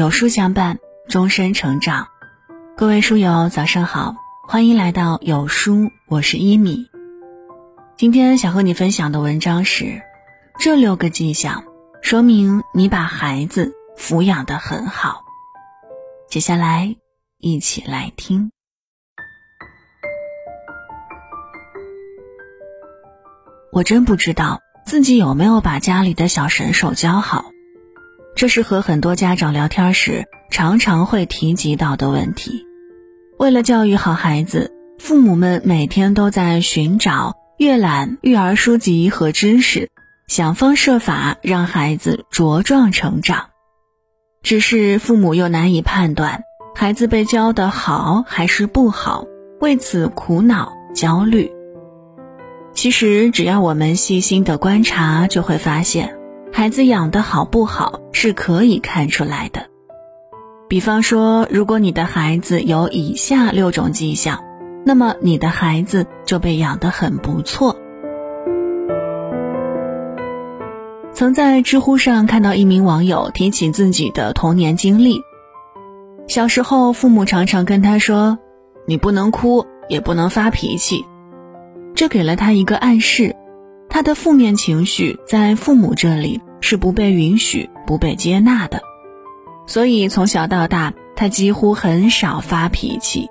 [0.00, 0.78] 有书相伴，
[1.10, 2.08] 终身成长。
[2.74, 4.16] 各位书友，早上好，
[4.48, 6.86] 欢迎来到有书，我是一米。
[7.98, 10.00] 今天想和你分享的文章是：
[10.58, 11.64] 这六个迹象
[12.00, 15.22] 说明你把孩子抚养的很好。
[16.30, 16.96] 接下来
[17.36, 18.50] 一起来听。
[23.70, 27.49] 我真不知道自己有没有把家里的小神兽教好。
[28.40, 32.64] 这是和很多家长聊天时常常会提及到的问题。
[33.38, 39.90] 为了教育好孩子，父母们每天都在寻找、阅览育儿书籍和知识，
[40.26, 43.50] 想方设法让孩子茁壮成长。
[44.42, 46.40] 只是父母又难以判断
[46.74, 49.26] 孩子被教的好还是不好，
[49.60, 51.52] 为此苦恼焦虑。
[52.72, 56.16] 其实，只要我们细心的观察，就会发现。
[56.52, 59.66] 孩子养的好不好是可以看出来的。
[60.68, 64.42] 比方说，如果你的孩子有以下六种迹象，
[64.84, 67.76] 那么你的孩子就被养得很不错。
[71.12, 75.20] 曾在知乎上看到一名网友提起自己的童年经历：
[76.28, 78.38] 小时候，父母常常跟他说
[78.86, 81.04] ：“你不能哭，也不能发脾气。”
[81.94, 83.36] 这给了他一个暗示。
[84.00, 88.80] 他的负面情绪在父母这里是不被允许、不被接纳的，
[89.66, 93.28] 所以从小到大，他几乎很少发脾气。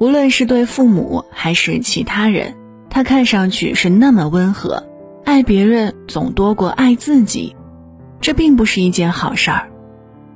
[0.00, 2.56] 无论是对父母还是其他人，
[2.90, 4.84] 他看上去是那么温和，
[5.24, 7.54] 爱别人总多过爱自己。
[8.20, 9.70] 这并不是一件好事儿。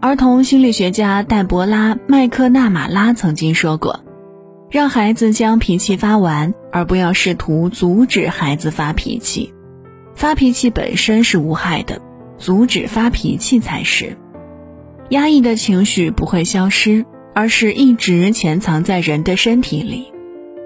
[0.01, 4.05] 儿童心理学家黛博拉·麦克纳马拉曾经说过
[4.71, 9.53] ：“让孩子将脾气发完，而不要试图阻止孩子发脾气。”
[10.15, 12.01] 发脾气本身是无害的，
[12.39, 14.17] 阻止发脾气才是。
[15.11, 20.13] 压抑的情绪不会消失，而是一直潜藏在人的身体里，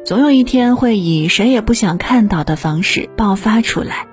[0.05, 4.06] 总有一天会以谁也不想看到的方式爆发出来。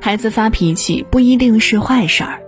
[0.00, 2.40] 孩子发脾气不一定是坏事儿，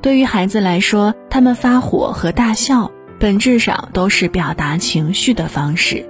[0.00, 6.06] 对于孩子来说，他们发火和大笑本质上都是表达情绪的方式。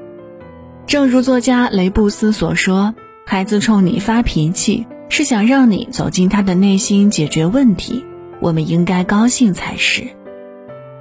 [0.87, 2.95] 正如作家雷布斯所说
[3.25, 8.03] ：“孩子冲你发脾气。”是想让你走进他的内心解决问题，
[8.41, 10.07] 我们应该高兴才是。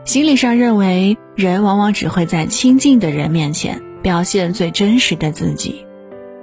[0.04, 5.86] 心理上认为，人往往只会在亲近的人面前表现最真实的自己。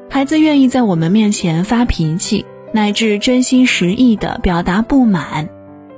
[0.08, 5.50] 孩子愿意在我们面前发脾气，乃至真心实意的表达不满，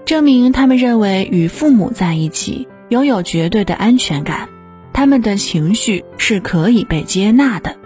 [0.04, 4.48] 证明他们认为与父母在一起拥有绝对的安全感，
[4.92, 7.76] 他们的情绪是可以被接纳的。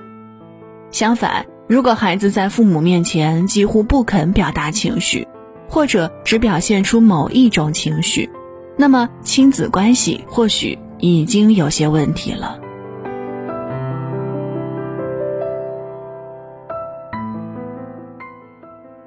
[0.90, 5.26] 相反，如果孩子在父母面前几乎不肯表达情绪，
[5.66, 8.28] 或者只表现出某一种情绪，
[8.76, 12.58] 那么亲子关系或许已经有些问题了。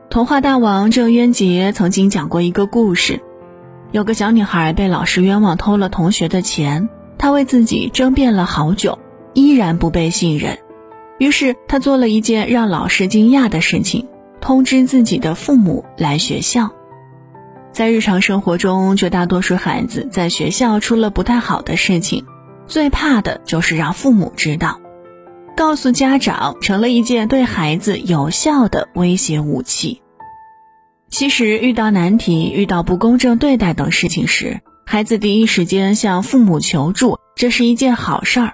[0.10, 3.22] 童话大王郑渊洁曾经讲过一个故事：
[3.92, 6.90] 有个小女孩被老师冤枉偷了同学的钱，
[7.20, 8.98] 她为自己争辩了好久，
[9.36, 10.58] 依然不被信任。
[11.20, 14.08] 于是他做了一件让老师惊讶的事情，
[14.40, 16.72] 通知自己的父母来学校。
[17.72, 22.26] 在日常生活中，绝大多数孩子在学校出了不太好的事情，
[22.66, 24.80] 最怕的就是让父母知道。
[25.56, 30.02] 告诉家长成了一件对孩子有效的威胁武器。
[31.10, 38.54] 其实，遇到难题、遇到不公正对待等事情时，孩子第一时间向父母求助，这是一件好事儿。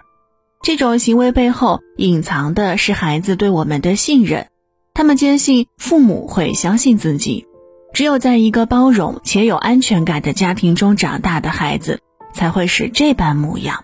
[0.64, 4.48] 这种行为背后隐藏的是孩子对我们的信任，
[4.94, 7.46] 他们坚信父母会相信自己。
[7.94, 12.00] 只有在一个包容且有安全感的家庭中长大的孩子，
[12.34, 13.84] 才会是这般模样。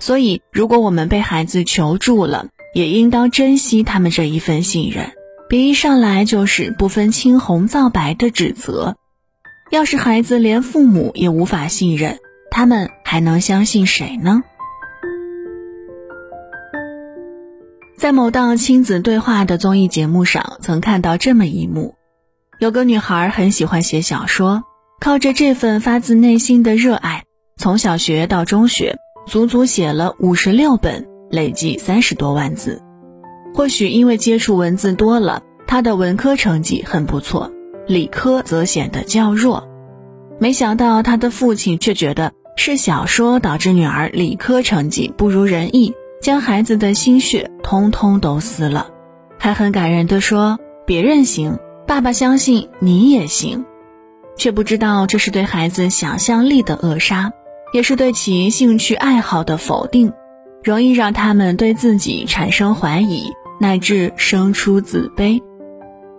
[0.00, 5.12] 所以，如果我们被孩子求助了，也应当珍惜他们这一份信任，
[5.48, 8.96] 别一上来就是不分青红皂白的指责。
[9.70, 12.18] 要是孩子连父母也无法信任，
[12.50, 14.42] 他们还能相信谁呢？
[18.02, 21.94] 在某档亲子对话的综艺节目上，曾看到这么一幕：
[22.58, 24.64] 有个女孩很喜欢写小说，
[24.98, 27.22] 靠着这份发自内心的热爱，
[27.56, 32.82] 从小学到中学，足足写了五十六本，累计三十多万字。
[33.54, 37.52] 或许因为接触文字多了，她的文科成绩很不错，
[37.86, 39.68] 理科则显得较弱。
[40.40, 45.94] 没想到她的父亲却觉得是小说导致女儿理科成绩不如人意。
[46.22, 48.86] 将孩子的心血通通都撕了，
[49.38, 53.64] 还很感人的说：“别人行，爸爸相信你也行。”
[54.38, 57.32] 却不知道这是对孩子想象力的扼杀，
[57.74, 60.12] 也是对其兴趣爱好的否定，
[60.62, 63.24] 容易让他们对自己产生怀疑，
[63.60, 65.42] 乃至生出自卑。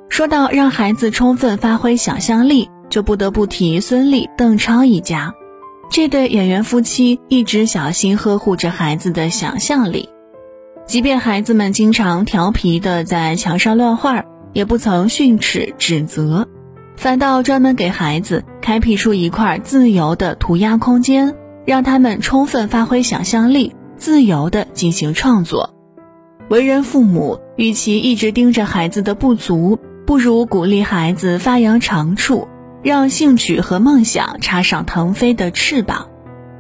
[0.10, 5.34] 说到让孩子充分发挥想象力，就不得不提孙俪、邓超一家。
[5.94, 10.10] 这对演员夫妻一直小心呵护着孩子的想象力，
[10.88, 16.48] 即便孩子们经常调皮的在墙上乱画，也不曾训斥指责，
[16.98, 25.76] 反倒专门给孩子开辟出一块自由的涂鸦空间，让他们充分发挥想象力，自由的进行创作。
[26.50, 32.48] 为人父母，与其一直盯着孩子的不足，不如鼓励孩子发扬长处，
[32.84, 36.10] 让兴趣和梦想插上腾飞的翅膀。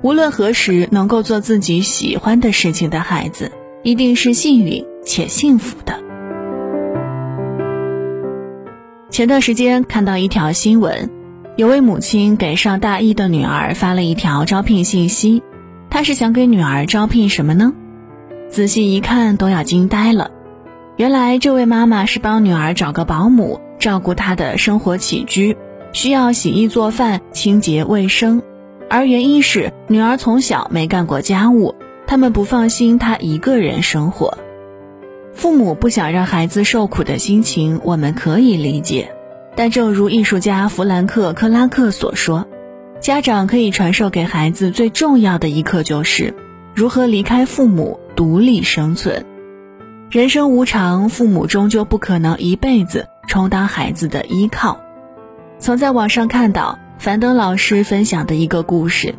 [0.02, 3.52] 无论何时能够做自己喜欢的事情的孩子，
[3.84, 6.02] 一定是幸运且幸福的。
[9.10, 11.10] 前段时间看到一条新闻，
[11.56, 15.44] 有位母亲给上大一的女儿发了一条招聘信息，
[15.90, 17.74] 她是想给女儿招聘什么呢？
[18.50, 20.32] 仔细一看，都要惊呆了。
[20.96, 25.58] 原来这位妈妈是帮女儿找个保姆照顾她的生活起居，
[25.94, 28.42] 需要洗衣做饭、清洁卫生，
[28.90, 31.76] 而原因是女儿从小没干过家务，
[32.08, 34.38] 他们不放心她一个人生活。
[35.34, 39.14] 父母不想让孩子受苦的心情，我们可以理解，
[39.56, 42.48] 但正如艺术家弗兰克·克拉克所说，
[43.00, 46.34] 家长可以传授给孩子最重要的一课，就是
[46.74, 49.26] 如何离开父母独立生存。
[50.10, 54.80] 人生无常，父母终究不可能一辈子充当孩子的依靠。
[55.64, 59.16] 曾在网上看到樊登老师分享的一个故事，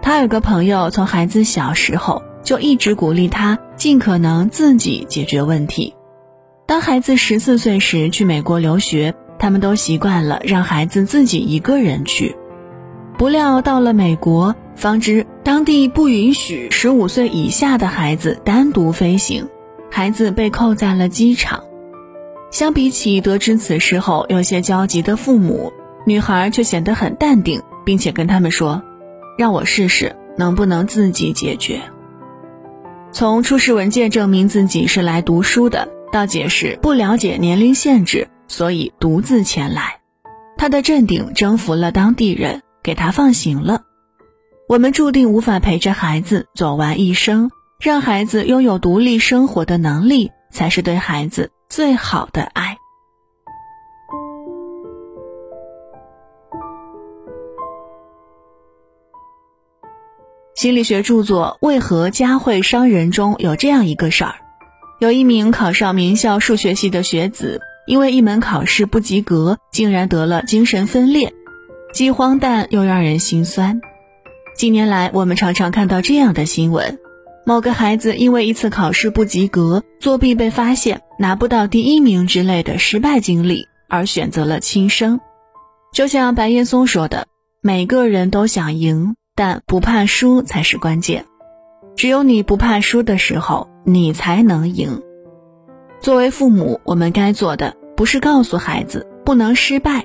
[0.00, 5.92] 他有个朋友从孩子小时候就一直鼓励他尽可能自己解决问题。
[6.66, 12.36] 当孩子十四岁时去美国留学，他们都习惯了让孩子自己一个人去。
[13.18, 19.48] 不料到了美国，方知当地不允许十五岁以下的孩子单独飞行。
[19.90, 21.64] 孩子被扣在了机场。
[22.52, 25.72] 相比起得知此事后有些焦急的父母，
[26.04, 28.82] 女孩却显得很淡定，并且跟他们说
[29.38, 31.80] ：“让我试试能不能自己解决。”
[33.10, 40.00] 从出示文件证明自己是来读书的，到解释不了解年龄限制，所以独自前来，
[40.58, 43.80] 她的镇定征服了当地人，给她放行了。
[44.68, 47.50] 我们注定无法陪着孩子走完一生。
[47.80, 52.76] 让孩子拥有独立生活的能力，才是对孩子最好的爱。
[60.54, 64.34] 心理学著作《为何家会伤人》中有这样一个事儿：
[65.00, 71.32] 有一名考上名校数学系的学子，因为一门考试不及格，竟然得了精神分裂，
[71.94, 73.80] 既荒诞又让人心酸。
[74.54, 76.98] 近年来，我们常常看到这样的新闻。
[77.44, 85.20] 某个孩子因为一次考试不及格、作弊被发现、拿不到第一名之类的失败经历，而选择了轻生。
[85.92, 87.28] 就像白岩松说的
[87.62, 91.26] ：“每个人都想赢，但不怕输才是关键。
[91.94, 95.00] 只有你不怕输的时候，你才能赢。”
[96.02, 100.04] 作为父母，我们该做的不是告诉孩子不能失败，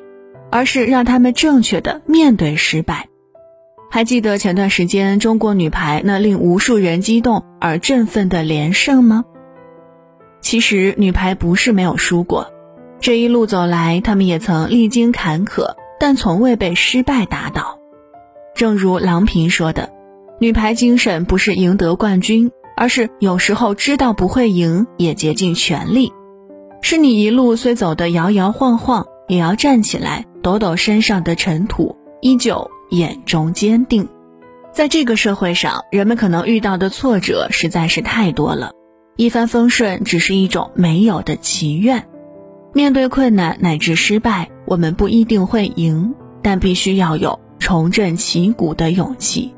[0.51, 3.07] 而是让他们正确的面对失败。
[3.89, 9.25] 还记得前段时间中国女排那令无数人激动而振奋的连胜吗？
[10.41, 12.51] 其实女排不是没有输过，
[12.99, 17.79] 这一路走来，他们也曾历经坎坷，但从未被失败打倒。
[18.55, 19.89] 正如郎平说的
[20.39, 26.11] ：“女排精神不是赢得冠军，而是有时候知道不会赢，也竭尽全力。
[26.81, 34.07] 是你一路虽走得摇摇晃晃，也要站起来，抖抖身上的尘土，依旧。”眼中坚定，
[34.71, 38.71] 在这个社会上，人们可能遇到的挫折实在是太多了。
[39.17, 42.07] 一帆风顺只是一种没有的祈愿。
[42.71, 49.55] 面对困难乃至失败，我们不一定会赢，但必须要有重振旗鼓的勇气。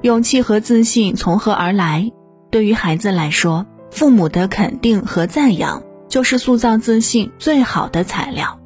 [0.00, 2.10] 勇气和自信从何而来？
[2.50, 8.58] 对于孩子来说，父母的肯定和赞扬就是塑造自信最好的材料。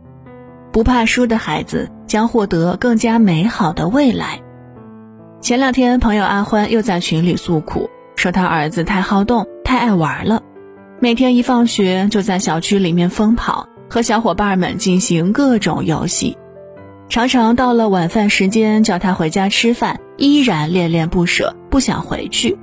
[0.73, 4.41] 不怕输的孩子将获得更加美好的未来。
[5.43, 10.45] 前两天，朋友阿欢又在群里诉苦，说他儿子太好动、太爱玩了，
[11.01, 16.39] 每天一放学就在小区里面疯跑，和小伙伴们进行各种游戏，
[17.09, 22.57] 常常到了晚饭时间叫他回家吃饭，依然恋恋不舍，不想回去。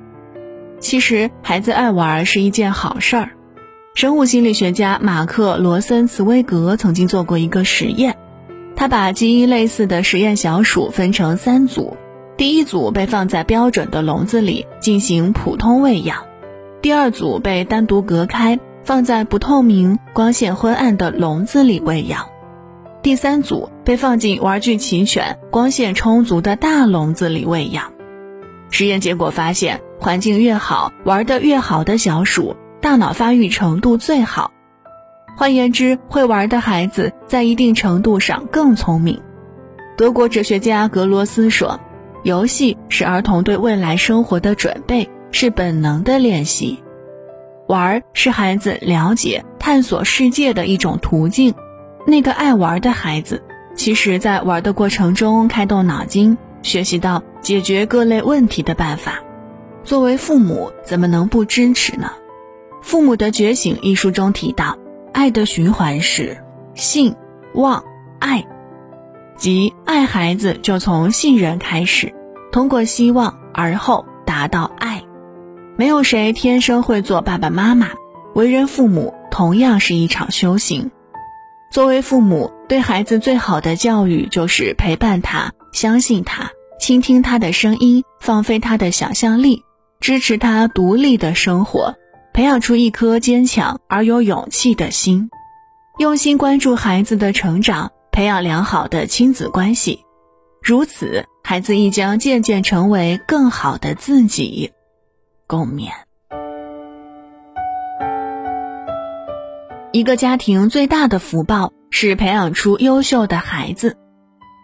[0.80, 3.32] 其实，孩子爱玩是一件好事儿。
[3.96, 8.16] 生物心理学家马克·罗森茨威格曾经做过一个实验，
[8.78, 11.98] 他把基因类似的实验小鼠分成三组，
[12.38, 16.24] 第一组被放在标准的笼子里进行普通喂养，
[16.84, 22.28] 第二组被单独隔开，放在不透明、光线昏暗的笼子里喂养，
[23.02, 27.94] 第三组被放进玩具齐全、光线充足的大笼子里喂养。
[28.70, 34.52] 实验结果发现，环境越好玩得越好的小鼠，大脑发育程度最好。
[35.38, 39.22] 换言之，会玩的孩子在一定程度上更聪明。
[39.96, 41.80] 德国哲学家格罗斯说
[42.24, 46.82] ：“游戏是儿童对未来生活的准备，是本能的练习。
[47.68, 51.54] 玩是孩子了解、探索世界的一种途径。
[52.08, 53.44] 那个爱玩的孩子，
[53.76, 59.20] 其实在玩的过程中开动脑筋，学习到解决各类问题的办法。
[59.84, 62.10] 作为父母，怎么能不支持呢？”
[62.86, 64.78] 《父母的觉醒》一书中提到。
[65.14, 67.16] 爱的循环是信、
[67.54, 67.84] 望、
[68.20, 68.44] 爱，
[69.38, 72.14] 即爱孩子就从信任开始，
[72.52, 74.93] 通过希望而后达到爱。
[75.76, 77.90] 没有谁天生会做爸爸妈妈，
[78.36, 80.92] 为人父母同样是一场修行。
[81.72, 89.64] 作为父母，对孩子最好的教育就是陪伴他、相信他、倾听他的声音、放飞他的想象力、
[90.00, 91.96] 支持他独立的生活。
[92.34, 95.30] 培养出一颗坚强而有勇气的心，
[96.00, 100.04] 用心关注孩子的成长，培养良好的亲子关系，
[100.62, 104.73] 如此，孩子亦将渐渐成为更好的自己。
[105.54, 105.90] 共勉。
[109.92, 113.96] 一个家庭最大的福报是培养出优秀的孩子。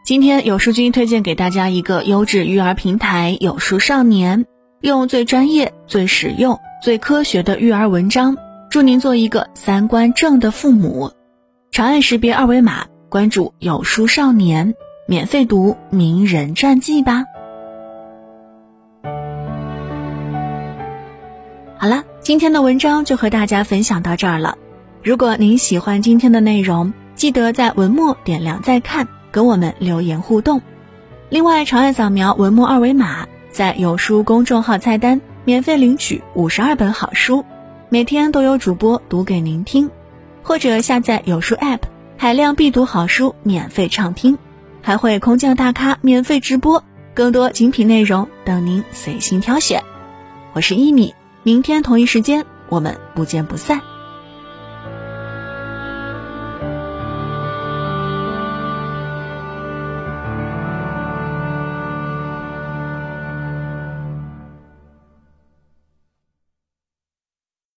[0.03, 4.47] 今天有书君推荐给大家一个优质育儿平台——有书少年，
[4.81, 6.59] 用最专业、最实用。
[6.81, 8.35] 最科学的育儿文章，
[8.71, 11.11] 祝您做一个三观正的父母。
[11.69, 14.73] 长按识别二维码关注“有书少年”，
[15.05, 17.25] 免费读名人传记吧。
[21.81, 24.57] 好了，今天的文章就和大家分享到这儿了。
[25.01, 30.61] 如果您喜欢今天的内容，记得在文末点亮再看，跟我们留言互动。
[31.29, 35.21] 另外，长按扫描文末二维码，在有书公众号菜单。
[35.45, 37.45] 免费领取五十二本好书，
[37.87, 39.89] 每天都有主播读给您听，
[40.43, 41.79] 或者下载有书 App，
[42.17, 44.37] 海量必读好书免费畅听，
[44.81, 46.83] 还会空降大咖免费直播，
[47.13, 49.81] 更多精品内容等您随心挑选。
[50.51, 51.15] 我是一米，
[51.49, 53.81] 明天同一时间我们不见不散。